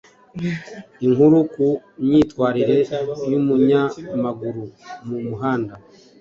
inkuru 1.05 1.37
ku 1.53 1.67
myitwarire 2.05 2.77
y’umunyamaguru 3.29 4.63
mu 5.07 5.17
muhanda 5.27 5.73